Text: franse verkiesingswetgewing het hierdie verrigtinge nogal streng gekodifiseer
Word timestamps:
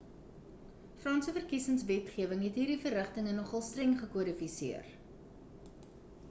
franse 1.01 1.33
verkiesingswetgewing 1.35 2.41
het 2.47 2.57
hierdie 2.61 2.79
verrigtinge 2.87 3.35
nogal 3.41 3.65
streng 3.69 3.93
gekodifiseer 4.01 4.91